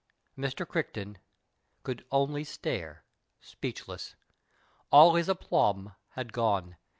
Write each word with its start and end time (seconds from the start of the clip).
Mr. 0.35 0.67
Crichton 0.67 1.19
could 1.83 2.03
only 2.11 2.43
stare, 2.43 3.05
speechless. 3.39 4.15
All 4.91 5.13
his 5.13 5.29
aplomb 5.29 5.93
had 6.13 6.33
gone. 6.33 6.75